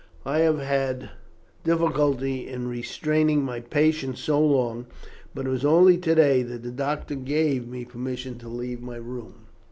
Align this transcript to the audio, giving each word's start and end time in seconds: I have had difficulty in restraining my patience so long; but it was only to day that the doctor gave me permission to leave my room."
I 0.25 0.39
have 0.39 0.57
had 0.57 1.11
difficulty 1.63 2.47
in 2.47 2.67
restraining 2.67 3.45
my 3.45 3.59
patience 3.59 4.19
so 4.19 4.39
long; 4.43 4.87
but 5.35 5.45
it 5.45 5.49
was 5.51 5.63
only 5.63 5.99
to 5.99 6.15
day 6.15 6.41
that 6.41 6.63
the 6.63 6.71
doctor 6.71 7.13
gave 7.13 7.67
me 7.67 7.85
permission 7.85 8.39
to 8.39 8.49
leave 8.49 8.81
my 8.81 8.95
room." 8.97 9.45